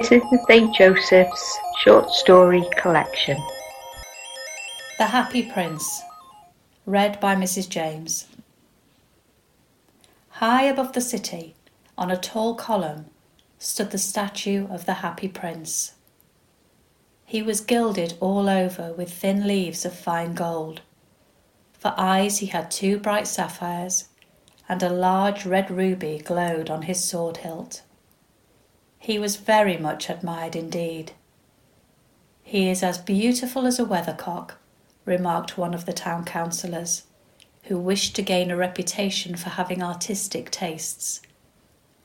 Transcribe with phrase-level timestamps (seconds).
[0.00, 0.72] This is the St.
[0.76, 3.36] Joseph's short story collection.
[4.96, 6.02] The Happy Prince,
[6.86, 7.68] read by Mrs.
[7.68, 8.28] James.
[10.28, 11.56] High above the city,
[11.96, 13.06] on a tall column,
[13.58, 15.94] stood the statue of the Happy Prince.
[17.24, 20.80] He was gilded all over with thin leaves of fine gold.
[21.72, 24.06] For eyes, he had two bright sapphires,
[24.68, 27.82] and a large red ruby glowed on his sword hilt.
[28.98, 31.12] He was very much admired indeed.
[32.42, 34.54] He is as beautiful as a weathercock,
[35.04, 37.04] remarked one of the town councillors,
[37.64, 41.20] who wished to gain a reputation for having artistic tastes.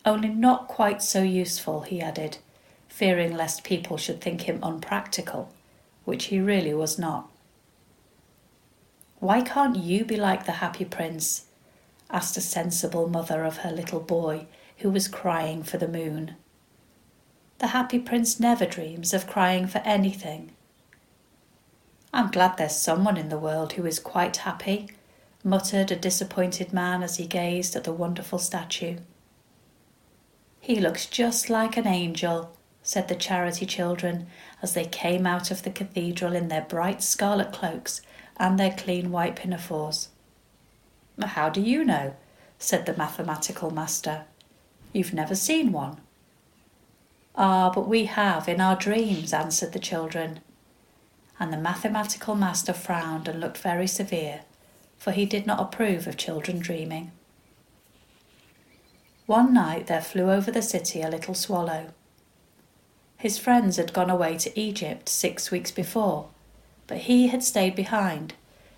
[0.05, 2.38] Only not quite so useful, he added,
[2.89, 5.49] fearing lest people should think him unpractical,
[6.03, 7.30] which he really was not.
[9.19, 11.45] Why can't you be like the happy prince?
[12.09, 14.45] asked a sensible mother of her little boy
[14.80, 16.35] who was crying for the moon.
[17.59, 20.52] The happy prince never dreams of crying for anything.
[22.14, 24.89] I'm glad there's someone in the world who is quite happy,
[25.44, 28.97] muttered a disappointed man as he gazed at the wonderful statue.
[30.59, 34.28] He looks just like an angel, said the charity children
[34.61, 38.02] as they came out of the cathedral in their bright scarlet cloaks
[38.38, 40.09] and their clean white pinafores.
[41.22, 42.16] How do you know?
[42.59, 44.25] said the mathematical master.
[44.94, 46.00] You've never seen one.
[47.36, 50.42] Ah, but we have in our dreams, answered the children.
[51.40, 54.42] And the mathematical master frowned and looked very severe,
[54.98, 57.12] for he did not approve of children dreaming.
[59.25, 61.94] One night there flew over the city a little swallow.
[63.17, 66.28] His friends had gone away to Egypt six weeks before,
[66.88, 68.34] but he had stayed behind,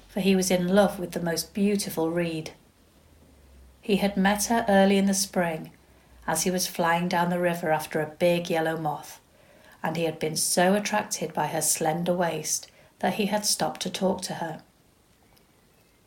[0.08, 2.52] for he was in love with the most beautiful reed.
[3.82, 5.72] He had met her early in the spring
[6.28, 9.20] as he was flying down the river after a big yellow moth,
[9.84, 13.90] and he had been so attracted by her slender waist that he had stopped to
[13.90, 14.62] talk to her.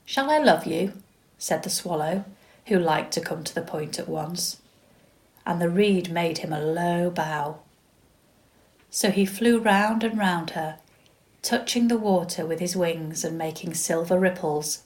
[0.04, 0.94] Shall I love you?
[1.38, 2.24] said the swallow,
[2.66, 4.60] who liked to come to the point at once.
[5.46, 7.60] And the reed made him a low bow.
[8.90, 10.78] So he flew round and round her,
[11.42, 14.82] touching the water with his wings and making silver ripples.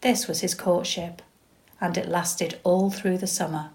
[0.00, 1.22] This was his courtship,
[1.80, 3.70] and it lasted all through the summer.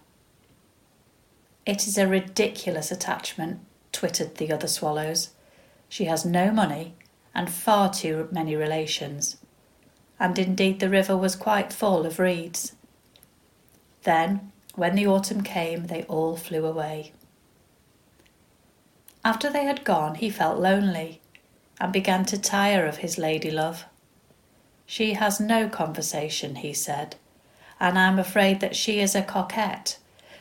[1.68, 3.60] It is a ridiculous attachment,
[3.92, 5.32] twittered the other swallows.
[5.90, 6.96] She has no money
[7.36, 9.36] and far too many relations.
[10.18, 12.72] And indeed, the river was quite full of reeds.
[14.04, 17.12] Then, when the autumn came, they all flew away.
[19.26, 21.20] After they had gone, he felt lonely
[21.82, 23.84] and began to tire of his lady love.
[24.86, 27.18] She has no conversation, he said,
[27.78, 29.98] and I am afraid that she is a coquette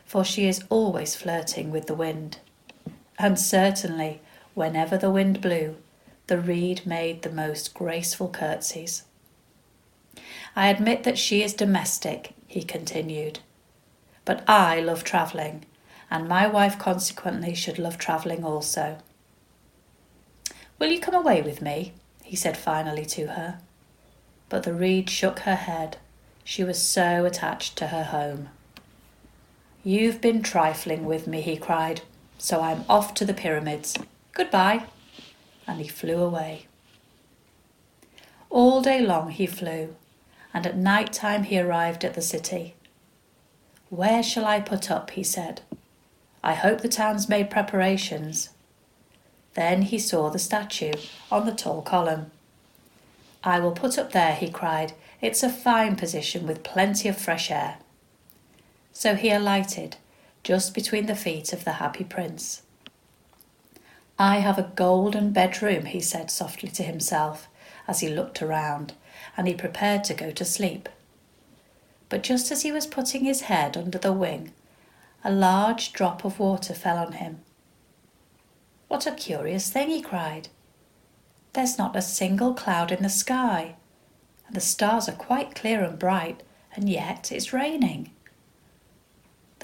[0.06, 2.38] for she is always flirting with the wind.
[3.18, 4.20] And certainly,
[4.54, 5.76] whenever the wind blew,
[6.28, 9.02] the reed made the most graceful curtsies.
[10.54, 13.40] I admit that she is domestic, he continued,
[14.24, 15.66] but I love travelling,
[16.10, 18.98] and my wife consequently should love travelling also.
[20.78, 21.92] Will you come away with me?
[22.22, 23.58] he said finally to her.
[24.48, 25.96] But the reed shook her head.
[26.44, 28.48] She was so attached to her home.
[29.86, 32.00] You've been trifling with me, he cried,
[32.38, 33.96] so I'm off to the pyramids.
[34.32, 34.86] Goodbye.
[35.64, 36.66] And he flew away.
[38.50, 39.94] All day long he flew,
[40.52, 42.74] and at night time he arrived at the city.
[43.88, 45.10] Where shall I put up?
[45.10, 45.60] he said.
[46.42, 48.48] I hope the town's made preparations.
[49.54, 50.94] Then he saw the statue
[51.30, 52.32] on the tall column.
[53.44, 54.94] I will put up there, he cried.
[55.20, 57.78] It's a fine position with plenty of fresh air
[58.96, 59.94] so he alighted
[60.42, 62.62] just between the feet of the happy prince.
[64.18, 67.46] I have a golden bedroom, he said softly to himself
[67.86, 68.94] as he looked around,
[69.36, 70.88] and he prepared to go to sleep.
[72.08, 74.52] But just as he was putting his head under the wing,
[75.22, 77.40] a large drop of water fell on him.
[78.88, 80.48] What a curious thing, he cried.
[81.52, 83.74] There's not a single cloud in the sky,
[84.46, 86.42] and the stars are quite clear and bright,
[86.74, 88.12] and yet it's raining.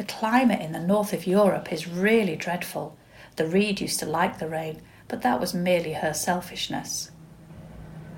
[0.03, 2.97] The climate in the north of Europe is really dreadful.
[3.37, 7.13] The reed used to like the rain, but that was merely her selfishness.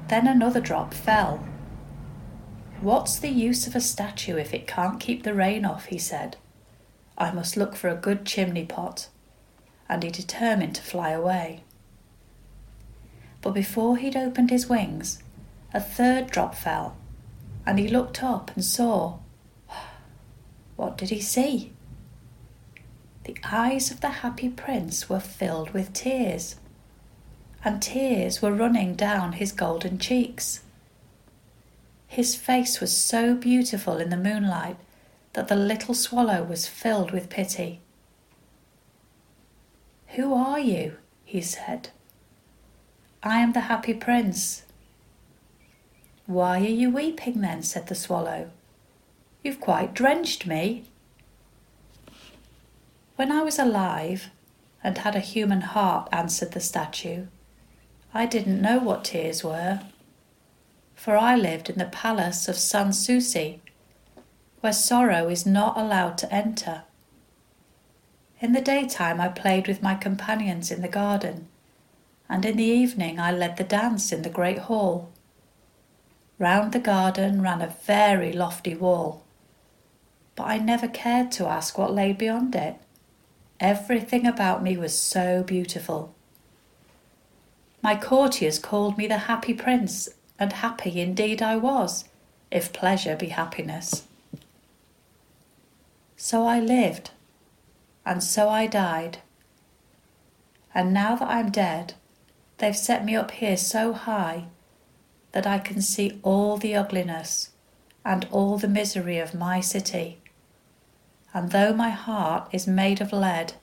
[0.09, 1.47] Then another drop fell.
[2.81, 5.85] What's the use of a statue if it can't keep the rain off?
[5.85, 6.39] he said.
[7.19, 9.11] I must look for a good chimney pot.
[9.87, 11.65] And he determined to fly away.
[13.43, 15.23] But before he'd opened his wings,
[15.75, 16.97] a third drop fell,
[17.67, 19.19] and he looked up and saw
[20.77, 21.74] what did he see?
[23.25, 26.57] The eyes of the happy prince were filled with tears,
[27.65, 30.61] and tears were running down his golden cheeks.
[32.07, 34.77] His face was so beautiful in the moonlight
[35.33, 37.81] that the little swallow was filled with pity.
[40.09, 40.99] Who are you?
[41.25, 41.89] he said.
[43.23, 44.63] I am the happy prince.
[46.27, 47.63] Why are you weeping then?
[47.63, 48.51] said the swallow.
[49.43, 50.85] You've quite drenched me.
[53.17, 54.31] When I was alive
[54.83, 57.27] and had a human heart, answered the statue,
[58.13, 59.83] I didn't know what tears were.
[60.97, 63.63] For I lived in the palace of Sans Souci,
[64.61, 66.83] where sorrow is not allowed to enter.
[68.41, 71.47] In the daytime, I played with my companions in the garden,
[72.29, 75.13] and in the evening, I led the dance in the great hall.
[76.41, 79.23] Round the garden ran a very lofty wall,
[80.35, 82.77] but I never cared to ask what lay beyond it.
[83.65, 86.15] Everything about me was so beautiful.
[87.81, 92.05] My courtiers called me the happy prince, and happy indeed I was,
[92.51, 94.03] if pleasure be happiness.
[96.15, 97.13] So I lived,
[98.05, 99.21] and so I died.
[100.75, 101.95] And now that I'm dead,
[102.59, 104.45] they've set me up here so high
[105.33, 107.49] that I can see all the ugliness
[108.05, 110.19] and all the misery of my city.
[111.35, 113.55] And though my heart is made of lead,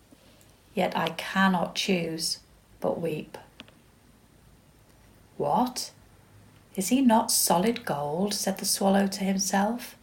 [0.76, 2.40] yet I cannot choose
[2.82, 3.38] but weep.
[5.38, 5.92] What?
[6.76, 8.34] Is he not solid gold?
[8.34, 9.96] said the swallow to himself.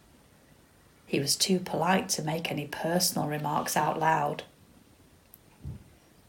[1.07, 4.45] He was too polite to make any personal remarks out loud.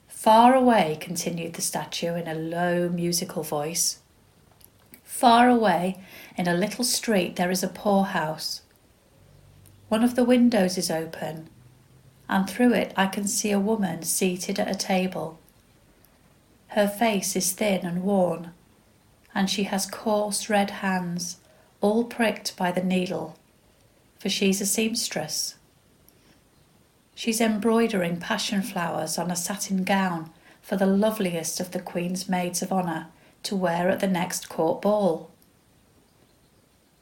[0.08, 4.00] Far away, continued the statue in a low musical voice,
[5.04, 5.98] far away
[6.38, 8.62] in a little street there is a poorhouse.
[9.90, 11.50] One of the windows is open,
[12.30, 15.40] and through it I can see a woman seated at a table.
[16.70, 18.52] Her face is thin and worn,
[19.34, 21.38] and she has coarse red hands,
[21.82, 23.36] all pricked by the needle,
[24.20, 25.56] for she's a seamstress.
[27.16, 30.30] She's embroidering passion flowers on a satin gown
[30.62, 33.08] for the loveliest of the Queen's maids of honour
[33.42, 35.32] to wear at the next court ball.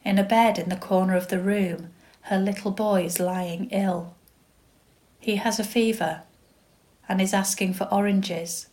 [0.05, 1.89] In a bed in the corner of the room,
[2.27, 4.13] her little boy is lying ill.
[5.19, 6.23] He has a fever
[7.07, 8.67] and is asking for oranges.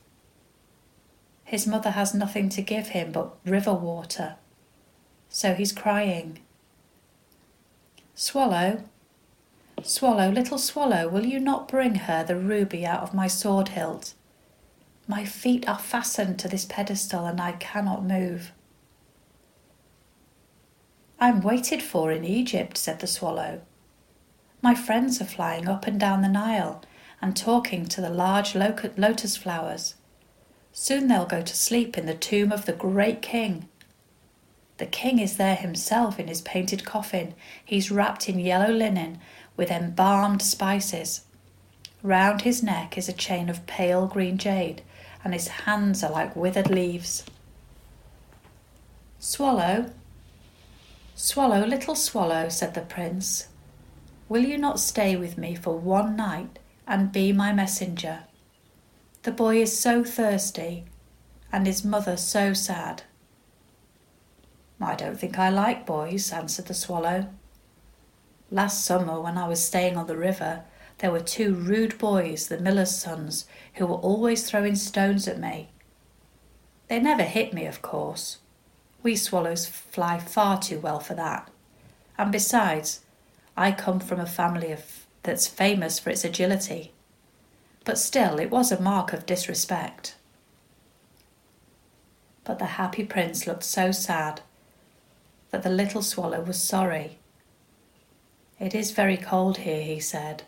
[1.45, 4.37] His mother has nothing to give him but river water,
[5.29, 6.41] so he's crying.
[8.17, 8.85] Swallow,
[9.83, 14.15] swallow, little swallow, will you not bring her the ruby out of my sword hilt?
[15.07, 18.51] My feet are fastened to this pedestal and I cannot move.
[21.19, 23.63] I'm waited for in Egypt, said the swallow.
[24.63, 26.83] My friends are flying up and down the Nile
[27.21, 29.95] and talking to the large lotus flowers.
[30.73, 33.69] Soon they'll go to sleep in the tomb of the great king.
[34.79, 37.35] The king is there himself in his painted coffin.
[37.65, 39.21] He's wrapped in yellow linen
[39.57, 41.23] with embalmed spices.
[42.03, 44.83] Round his neck is a chain of pale green jade,
[45.23, 47.25] and his hands are like withered leaves.
[49.19, 49.91] Swallow,
[51.15, 53.49] swallow, little swallow, said the prince,
[54.29, 58.25] will you not stay with me for one night and be my messenger?
[59.23, 60.85] The boy is so thirsty,
[61.53, 63.05] and his mother so sad.
[64.81, 67.29] I don't think I like boys, answered the swallow.
[68.51, 70.65] Last summer, when I was staying on the river,
[70.99, 75.71] there were two rude boys, the miller's sons, who were always throwing stones at me.
[76.89, 78.39] They never hit me, of course.
[79.05, 81.49] We swallows fly far too well for that.
[82.19, 83.03] And besides,
[83.57, 86.91] I come from a family of, that's famous for its agility.
[87.85, 90.17] But still, it was a mark of disrespect.
[92.43, 94.41] But the happy prince looked so sad
[95.53, 97.19] that the little swallow was sorry.
[98.59, 100.43] It is very cold here, he said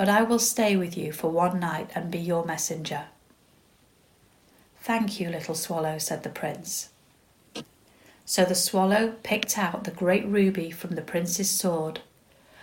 [0.00, 3.02] but I will stay with you for one night and be your messenger.
[4.80, 6.88] Thank you, little swallow, said the prince.
[8.30, 12.02] So the swallow picked out the great ruby from the prince's sword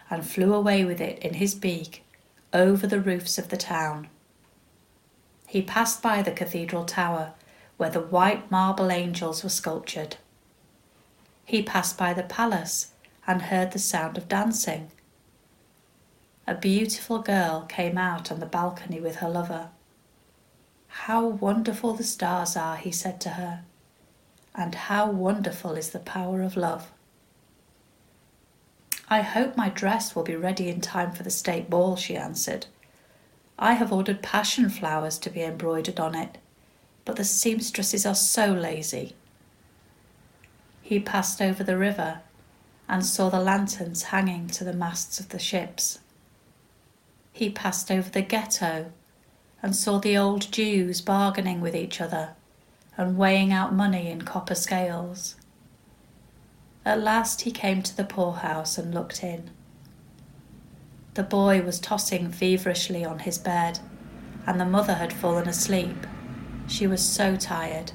[0.10, 2.06] and flew away with it in his beak
[2.54, 4.08] over the roofs of the town.
[5.46, 7.34] He passed by the cathedral tower
[7.76, 10.16] where the white marble angels were sculptured.
[11.44, 12.94] He passed by the palace
[13.28, 14.90] and heard the sound of dancing
[16.48, 19.68] a beautiful girl came out on the balcony with her lover.
[20.88, 23.66] How wonderful the stars are, he said to her,
[24.58, 26.92] and how wonderful is the power of love.
[29.08, 32.66] I hope my dress will be ready in time for the state ball, she answered.
[33.60, 36.40] I have ordered passion flowers to be embroidered on it,
[37.06, 39.16] but the seamstresses are so lazy.
[40.82, 42.22] He passed over the river
[42.90, 46.00] and saw the lanterns hanging to the masts of the ships.
[47.32, 48.92] He passed over the ghetto
[49.62, 52.37] and saw the old Jews bargaining with each other
[52.98, 55.36] and weighing out money in copper scales.
[56.84, 59.52] At last he came to the poorhouse and looked in.
[61.14, 63.80] The boy was tossing feverishly on his bed,
[64.46, 66.08] and the mother had fallen asleep.
[66.68, 67.92] She was so tired.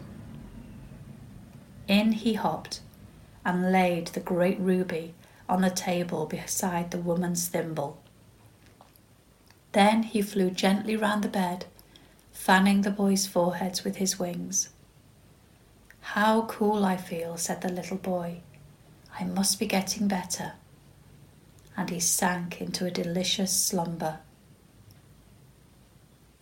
[1.88, 2.80] In he hopped
[3.44, 5.14] and laid the great ruby
[5.48, 8.00] on the table beside the woman's thimble.
[9.72, 11.64] Then he flew gently round the bed,
[12.32, 14.68] fanning the boys' foreheads with his wings.
[16.02, 18.40] How cool I feel, said the little boy.
[19.18, 20.52] I must be getting better.
[21.76, 24.18] And he sank into a delicious slumber.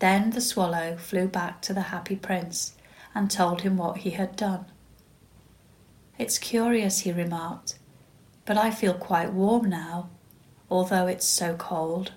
[0.00, 2.74] Then the swallow flew back to the happy prince
[3.14, 4.64] and told him what he had done.
[6.18, 7.78] It's curious, he remarked,
[8.46, 10.08] but I feel quite warm now,
[10.70, 12.12] although it's so cold.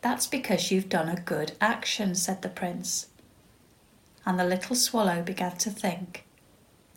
[0.00, 3.06] That's because you've done a good action, said the prince.
[4.26, 6.24] And the little swallow began to think,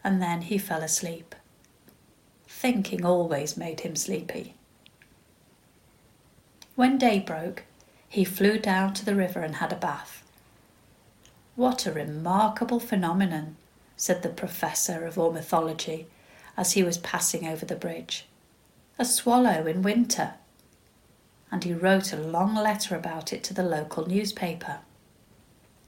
[0.04, 1.36] and then he fell asleep.
[2.48, 4.56] Thinking always made him sleepy.
[6.76, 7.64] When day broke,
[8.10, 10.24] he flew down to the river and had a bath.
[11.56, 13.58] What a remarkable phenomenon,
[13.96, 16.08] said the professor of ornithology
[16.58, 18.26] as he was passing over the bridge.
[19.00, 20.34] A swallow in winter.
[21.52, 24.80] And he wrote a long letter about it to the local newspaper.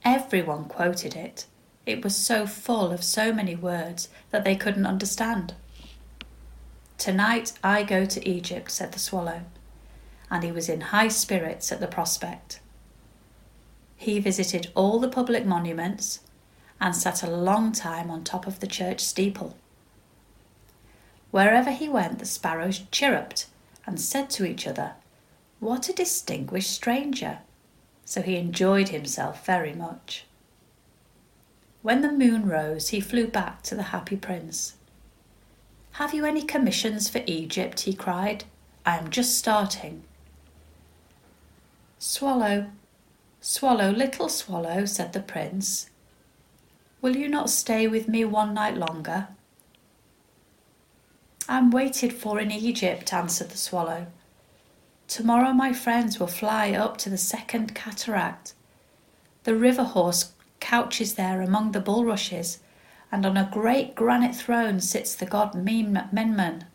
[0.05, 1.47] Everyone quoted it.
[1.87, 5.55] It was so full of so many words that they couldn't understand.
[6.99, 9.41] Tonight I go to Egypt, said the swallow,
[10.29, 12.59] and he was in high spirits at the prospect.
[13.95, 16.19] He visited all the public monuments
[16.79, 19.57] and sat a long time on top of the church steeple.
[21.31, 23.47] Wherever he went, the sparrows chirruped
[23.87, 24.93] and said to each other,
[25.59, 27.39] What a distinguished stranger!
[28.05, 30.25] So he enjoyed himself very much.
[31.81, 34.75] When the moon rose, he flew back to the happy prince.
[35.93, 37.81] Have you any commissions for Egypt?
[37.81, 38.45] he cried.
[38.85, 40.03] I am just starting.
[41.99, 42.67] Swallow,
[43.41, 45.89] swallow, little swallow, said the prince.
[47.01, 49.27] Will you not stay with me one night longer?
[51.47, 54.07] I'm waited for in Egypt, answered the swallow.
[55.07, 58.53] Tomorrow my friends will fly up to the second cataract.
[59.43, 62.59] The river horse couches there among the bulrushes
[63.11, 66.65] and on a great granite throne sits the god Memnon.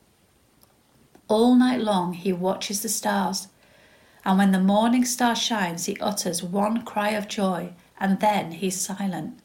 [1.29, 3.49] All night long he watches the stars,
[4.25, 8.81] and when the morning star shines, he utters one cry of joy, and then he's
[8.81, 9.39] silent.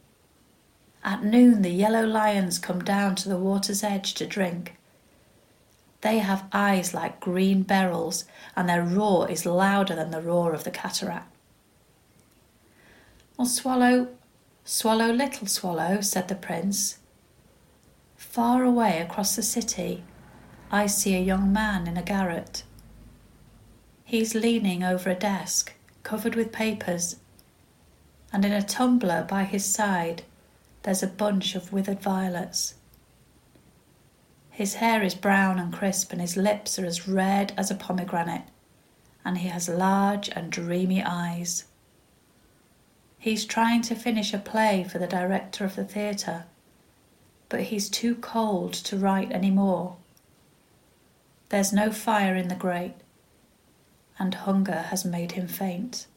[1.04, 4.78] At noon, the yellow lions come down to the water's edge to drink.
[6.06, 10.64] They have eyes like green beryls, and their roar is louder than the roar of
[10.64, 11.34] the cataract.
[13.36, 14.10] Well, swallow,
[14.64, 17.00] Swallow, little swallow, said the prince.
[18.16, 20.04] Far away across the city,
[20.72, 22.62] I see a young man in a garret.
[24.04, 27.16] He's leaning over a desk covered with papers,
[28.32, 30.22] and in a tumbler by his side
[30.84, 32.76] there's a bunch of withered violets.
[34.56, 38.46] His hair is brown and crisp, and his lips are as red as a pomegranate,
[39.26, 41.66] and he has large and dreamy eyes.
[43.20, 46.46] He's trying to finish a play for the director of the theatre,
[47.50, 49.98] but he's too cold to write any more.
[51.50, 52.96] There's no fire in the grate,
[54.18, 56.08] and hunger has made him faint.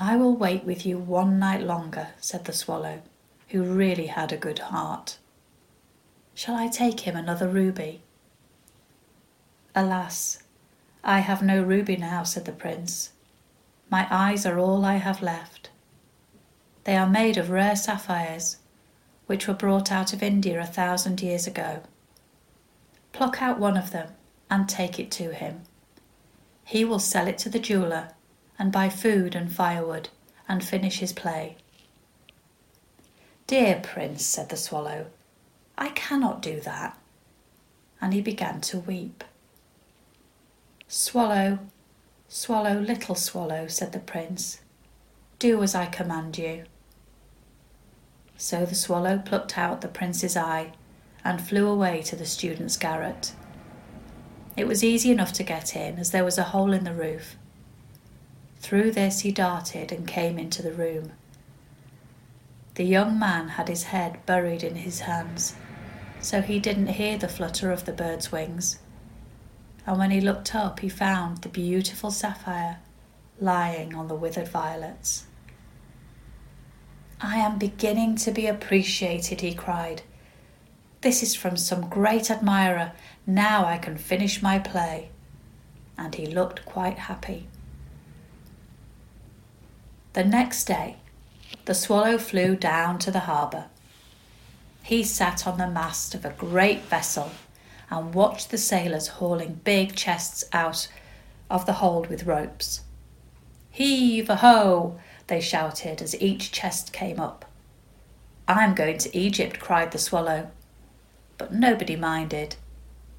[0.00, 3.02] I will wait with you one night longer, said the swallow,
[3.48, 5.18] who really had a good heart.
[6.36, 8.02] Shall I take him another ruby?
[9.74, 10.42] Alas,
[11.02, 13.12] I have no ruby now, said the prince.
[13.88, 15.70] My eyes are all I have left.
[16.84, 18.58] They are made of rare sapphires,
[19.24, 21.80] which were brought out of India a thousand years ago.
[23.12, 24.10] Pluck out one of them
[24.50, 25.62] and take it to him.
[26.64, 28.10] He will sell it to the jeweller
[28.58, 30.10] and buy food and firewood
[30.46, 31.56] and finish his play.
[33.46, 35.06] Dear prince, said the swallow,
[35.78, 36.98] I cannot do that.
[38.00, 39.24] And he began to weep.
[40.88, 41.58] Swallow,
[42.28, 44.60] Swallow, little swallow, said the prince,
[45.38, 46.64] do as I command you.
[48.36, 50.72] So the swallow plucked out the prince's eye
[51.24, 53.32] and flew away to the student's garret.
[54.56, 57.36] It was easy enough to get in, as there was a hole in the roof.
[58.58, 61.12] Through this he darted and came into the room.
[62.74, 65.54] The young man had his head buried in his hands,
[66.26, 68.80] so he didn't hear the flutter of the bird's wings.
[69.86, 72.78] And when he looked up, he found the beautiful sapphire
[73.40, 75.26] lying on the withered violets.
[77.20, 80.02] I am beginning to be appreciated, he cried.
[81.00, 82.90] This is from some great admirer.
[83.24, 85.10] Now I can finish my play.
[85.96, 87.46] And he looked quite happy.
[90.14, 90.96] The next day,
[91.66, 93.66] the swallow flew down to the harbour.
[94.86, 97.32] He sat on the mast of a great vessel
[97.90, 100.86] and watched the sailors hauling big chests out
[101.50, 102.82] of the hold with ropes.
[103.72, 105.00] Heave a ho!
[105.26, 107.46] they shouted as each chest came up.
[108.46, 110.52] I'm going to Egypt, cried the swallow.
[111.36, 112.54] But nobody minded,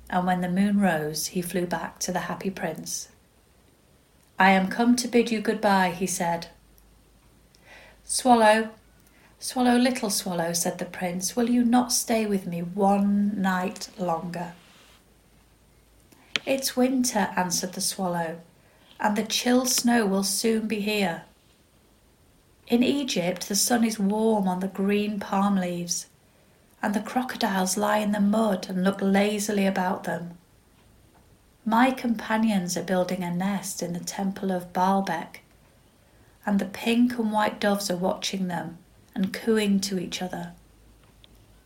[0.10, 3.10] and when the moon rose, he flew back to the happy prince.
[4.40, 6.48] I am come to bid you good-bye, he said.
[8.06, 8.70] Swallow,
[9.40, 14.54] swallow, little swallow, said the prince, will you not stay with me one night longer?
[16.46, 18.40] It's winter, answered the swallow,
[19.00, 21.24] and the chill snow will soon be here.
[22.68, 26.08] In Egypt, the sun is warm on the green palm leaves,
[26.82, 30.38] and the crocodiles lie in the mud and look lazily about them.
[31.66, 35.42] My companions are building a nest in the temple of Baalbek,
[36.46, 38.80] and the pink and white doves are watching them
[39.18, 40.54] and cooing to each other.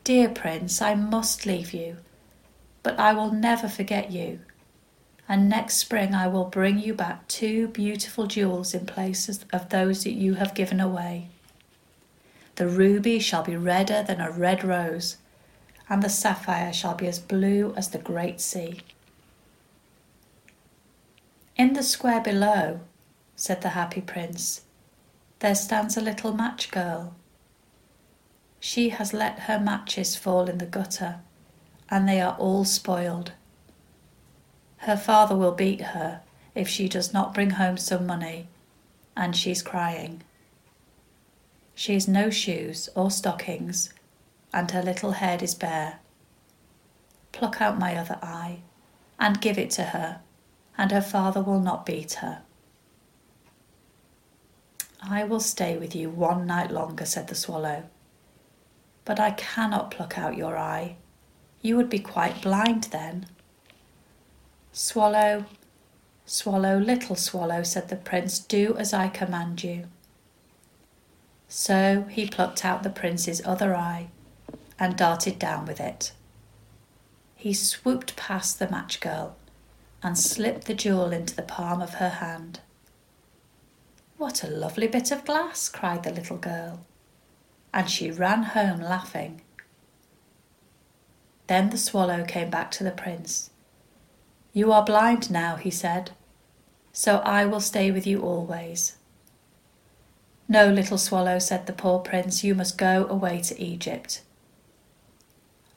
[0.06, 1.98] Dear Prince, I must leave you,
[2.82, 4.40] but I will never forget you.
[5.28, 10.06] And next spring I will bring you back two beautiful jewels in place of those
[10.06, 11.28] that you have given away.
[12.56, 15.18] The ruby shall be redder than a red rose,
[15.90, 18.80] and the sapphire shall be as blue as the great sea.
[21.58, 22.80] In the square below,
[23.36, 24.62] said the happy prince,
[25.40, 27.14] there stands a little match girl.
[28.64, 31.22] She has let her matches fall in the gutter,
[31.90, 33.32] and they are all spoiled.
[34.78, 36.22] Her father will beat her
[36.54, 38.50] if she does not bring home some money,
[39.18, 40.22] and she's crying.
[41.74, 43.92] She has no shoes or stockings,
[44.54, 46.00] and her little head is bare.
[47.32, 48.60] Pluck out my other eye,
[49.20, 50.22] and give it to her,
[50.78, 52.44] and her father will not beat her.
[55.02, 57.86] I will stay with you one night longer, said the swallow.
[59.06, 60.96] But I cannot pluck out your eye.
[61.62, 63.28] You would be quite blind then.
[64.72, 65.46] Swallow,
[66.26, 69.88] swallow, little swallow, said the prince, do as I command you.
[71.48, 74.08] So he plucked out the prince's other eye
[74.80, 76.14] and darted down with it.
[77.36, 79.36] He swooped past the match girl
[80.02, 82.62] and slipped the jewel into the palm of her hand.
[84.18, 86.86] What a lovely bit of glass, cried the little girl.
[87.74, 89.42] And she ran home laughing.
[91.48, 93.50] Then the swallow came back to the prince.
[94.54, 96.12] You are blind now, he said,
[96.94, 98.98] so I will stay with you always.
[100.48, 104.22] No, little swallow, said the poor prince, you must go away to Egypt.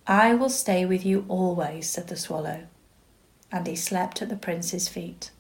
[0.07, 2.67] I will stay with you always, said the swallow,
[3.53, 5.31] and he slept at the prince's feet.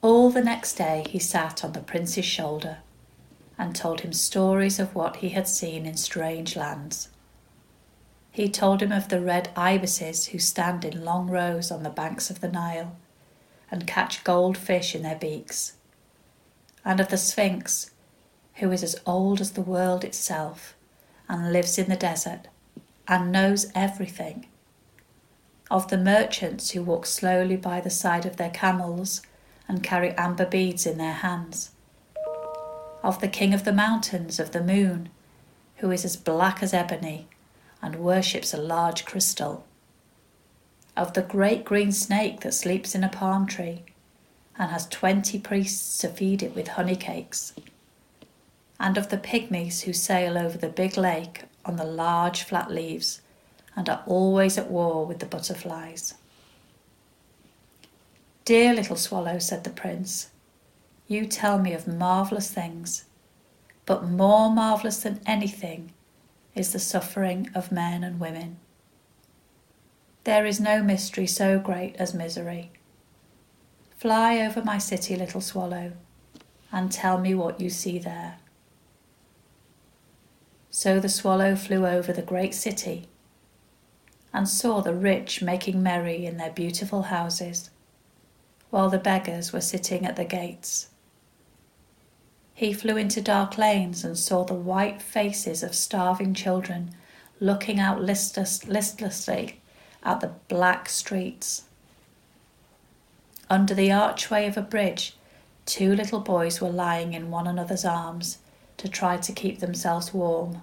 [0.00, 2.78] All the next day he sat on the prince's shoulder
[3.58, 7.08] and told him stories of what he had seen in strange lands.
[8.30, 12.28] He told him of the red ibises who stand in long rows on the banks
[12.28, 12.96] of the Nile
[13.70, 15.72] and catch gold fish in their beaks,
[16.84, 17.92] and of the Sphinx,
[18.56, 20.76] who is as old as the world itself
[21.28, 22.48] and lives in the desert
[23.08, 24.46] and knows everything,
[25.70, 29.22] of the merchants who walk slowly by the side of their camels
[29.66, 31.70] and carry amber beads in their hands.
[33.06, 35.10] Of the king of the mountains, of the moon,
[35.76, 37.28] who is as black as ebony
[37.80, 39.64] and worships a large crystal.
[40.96, 43.84] Of the great green snake that sleeps in a palm tree
[44.58, 47.54] and has twenty priests to feed it with honey cakes.
[48.80, 53.20] And of the pygmies who sail over the big lake on the large flat leaves
[53.76, 56.14] and are always at war with the butterflies.
[58.44, 60.30] Dear little swallow, said the prince,
[61.08, 63.04] you tell me of marvellous things,
[63.84, 65.92] but more marvellous than anything
[66.54, 68.58] is the suffering of men and women.
[70.24, 72.72] There is no mystery so great as misery.
[73.96, 75.92] Fly over my city, little swallow,
[76.72, 78.38] and tell me what you see there.
[80.70, 83.08] So the swallow flew over the great city,
[84.32, 87.70] and saw the rich making merry in their beautiful houses,
[88.70, 90.88] while the beggars were sitting at the gates.
[92.56, 96.94] He flew into dark lanes and saw the white faces of starving children
[97.38, 99.60] looking out listless, listlessly
[100.02, 101.64] at the black streets.
[103.50, 105.18] Under the archway of a bridge,
[105.66, 108.38] two little boys were lying in one another's arms
[108.78, 110.62] to try to keep themselves warm.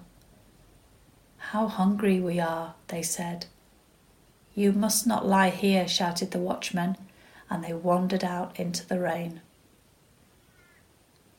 [1.36, 3.46] How hungry we are, they said.
[4.56, 6.96] You must not lie here, shouted the watchman,
[7.48, 9.42] and they wandered out into the rain.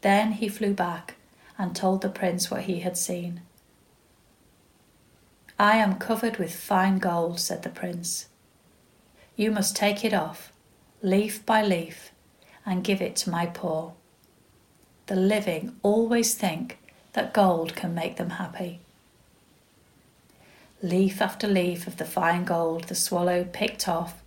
[0.05, 1.15] Then he flew back
[1.57, 3.41] and told the prince what he had seen.
[5.57, 8.27] I am covered with fine gold, said the prince.
[9.35, 10.51] You must take it off,
[11.01, 12.11] leaf by leaf,
[12.67, 13.95] and give it to my poor.
[15.07, 16.77] The living always think
[17.13, 18.81] that gold can make them happy.
[20.83, 24.21] Leaf after leaf of the fine gold the swallow picked off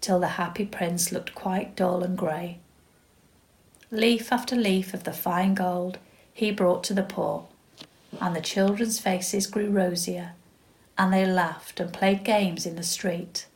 [0.00, 2.60] till the happy prince looked quite dull and grey.
[3.90, 5.98] Leaf after leaf of the fine gold
[6.32, 7.46] he brought to the poor,
[8.20, 10.32] and the children's faces grew rosier
[10.98, 13.46] and they laughed and played games in the street.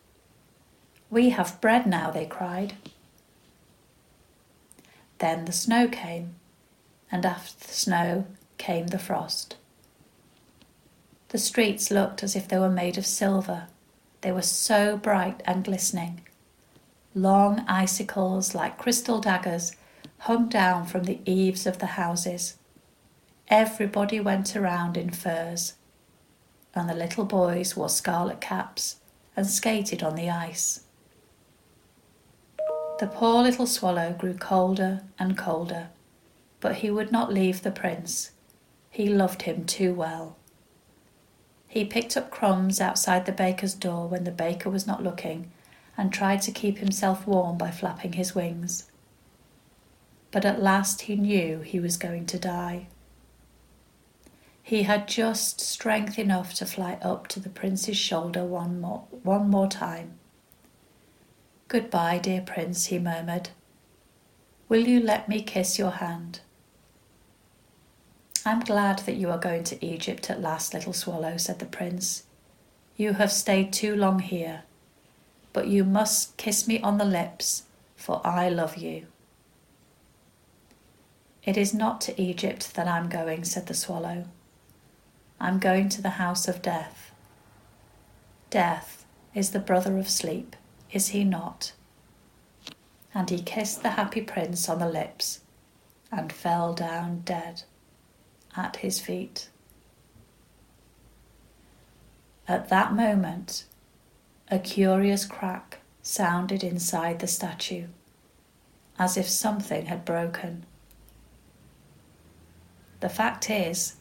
[1.09, 2.75] We have bread now, they cried.
[5.19, 6.35] Then the snow came,
[7.11, 8.27] and after the snow
[8.59, 9.57] came the frost.
[11.31, 13.69] The streets looked as if they were made of silver.
[14.21, 16.23] They were so bright and glistening.
[17.15, 19.73] Long icicles, like crystal daggers,
[20.21, 22.57] hung down from the eaves of the houses.
[23.49, 25.75] Everybody went around in furs
[26.75, 28.97] and the little boys wore scarlet caps
[29.37, 30.85] and skated on the ice.
[32.99, 35.89] The poor little swallow grew colder and colder,
[36.61, 38.33] but he would not leave the prince.
[38.91, 40.37] He loved him too well.
[41.67, 45.51] He picked up crumbs outside the baker's door when the baker was not looking
[45.97, 48.90] and tried to keep himself warm by flapping his wings.
[50.31, 52.87] But at last he knew he was going to die.
[54.63, 59.51] He had just strength enough to fly up to the prince's shoulder one more, one
[59.51, 60.13] more time.
[61.67, 63.51] Goodbye, dear prince, he murmured.
[64.69, 66.41] Will you let me kiss your hand?
[68.47, 72.25] I'm glad that you are going to Egypt at last, little swallow, said the prince.
[72.97, 74.63] You have stayed too long here,
[75.53, 77.65] but you must kiss me on the lips,
[77.97, 79.07] for I love you.
[81.45, 84.27] It is not to Egypt that I'm going, said the swallow.
[85.41, 87.13] I'm going to the house of death.
[88.51, 90.55] Death is the brother of sleep,
[90.93, 91.73] is he not?
[93.15, 95.41] And he kissed the happy prince on the lips
[96.13, 97.63] and fell down dead
[98.57, 99.49] at his feet.
[102.47, 103.65] At that moment,
[104.51, 107.87] a curious crack sounded inside the statue,
[108.99, 110.67] as if something had broken.
[113.01, 113.97] The fact is,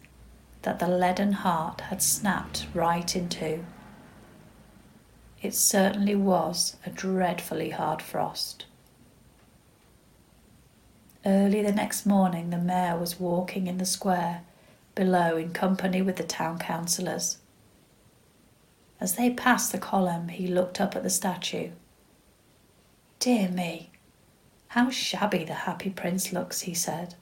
[0.64, 3.66] that the leaden heart had snapped right in two.
[5.42, 8.66] It certainly was a dreadfully hard frost.
[11.26, 14.42] Early the next morning, the mayor was walking in the square
[14.96, 17.38] below in company with the town councillors.
[19.00, 21.70] As they passed the column, he looked up at the statue.
[23.20, 23.92] Dear me,
[24.70, 27.16] how shabby the happy prince looks, he said.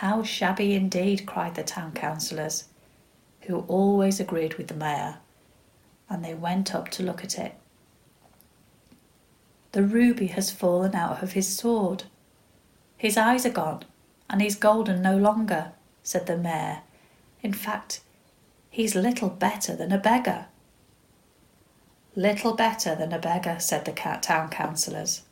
[0.00, 2.64] How shabby indeed, cried the town councillors,
[3.46, 5.20] who always agreed with the mayor,
[6.10, 7.54] and they went up to look at it.
[9.72, 12.04] The ruby has fallen out of his sword.
[12.98, 13.86] His eyes are gone,
[14.28, 16.82] and he's golden no longer, said the mayor.
[17.42, 18.00] In fact,
[18.68, 20.48] he's little better than a beggar.
[22.14, 25.22] Little better than a beggar, said the town councillors.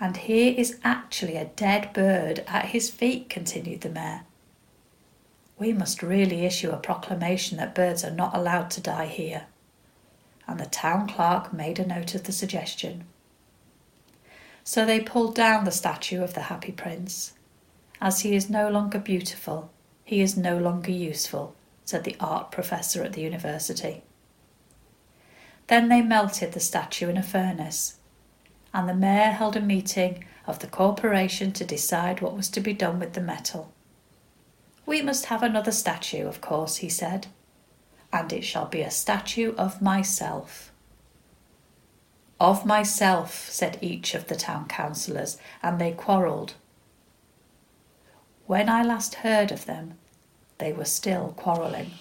[0.00, 4.22] And here is actually a dead bird at his feet, continued the mayor.
[5.58, 9.46] We must really issue a proclamation that birds are not allowed to die here.
[10.46, 13.04] And the town clerk made a note of the suggestion.
[14.64, 17.34] So they pulled down the statue of the happy prince.
[18.00, 19.70] As he is no longer beautiful,
[20.04, 21.54] he is no longer useful,
[21.84, 24.02] said the art professor at the university.
[25.68, 27.96] Then they melted the statue in a furnace
[28.74, 32.72] and the mayor held a meeting of the corporation to decide what was to be
[32.72, 33.72] done with the metal.
[34.84, 37.28] We must have another statue, of course, he said,
[38.12, 40.72] and it shall be a statue of myself.
[42.40, 46.54] Of myself, said each of the town councillors, and they quarrelled.
[48.46, 49.94] When I last heard of them,
[50.58, 51.92] they were still quarrelling.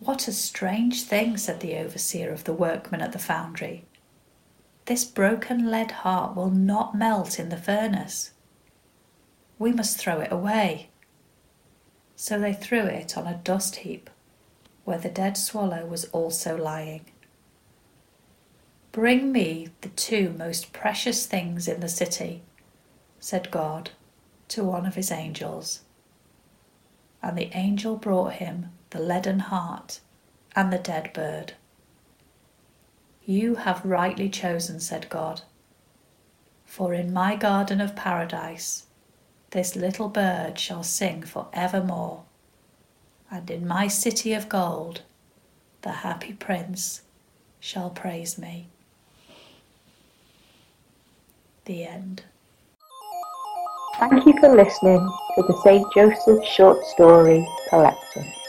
[0.00, 3.84] What a strange thing, said the overseer of the workmen at the foundry.
[4.90, 8.32] This broken lead heart will not melt in the furnace.
[9.56, 10.88] We must throw it away.
[12.16, 14.10] So they threw it on a dust heap
[14.84, 17.04] where the dead swallow was also lying.
[18.90, 22.42] Bring me the two most precious things in the city,
[23.20, 23.90] said God
[24.48, 25.82] to one of his angels.
[27.22, 30.00] And the angel brought him the leaden heart
[30.56, 31.52] and the dead bird.
[33.24, 35.42] You have rightly chosen, said God,
[36.64, 38.86] for in my garden of paradise
[39.50, 42.22] this little bird shall sing for evermore,
[43.30, 45.02] and in my city of gold
[45.82, 47.02] the happy prince
[47.58, 48.68] shall praise me.
[51.64, 52.24] The end.
[53.98, 55.06] Thank you for listening
[55.36, 55.86] to the St.
[55.94, 58.39] Joseph Short Story Collection.